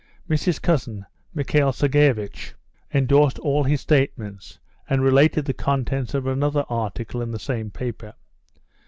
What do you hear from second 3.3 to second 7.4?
all his statements, and related the contents of another article in the